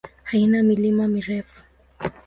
Haina 0.29 0.63
milima 0.69 1.07
mirefu. 1.15 1.61